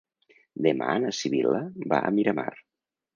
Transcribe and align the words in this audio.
Demà 0.67 0.95
na 1.03 1.11
Sibil·la 1.17 1.59
va 1.93 1.99
a 2.07 2.09
Miramar. 2.17 2.47